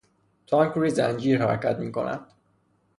تانک 0.47 0.73
روی 0.73 0.89
زنجیر 0.89 1.45
حرکت 1.45 1.79
میکند. 1.79 2.27